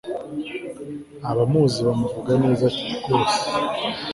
Abamuzi 1.31 1.79
bamuvuga 1.87 2.31
neza 2.43 2.65
rwose 3.03 3.39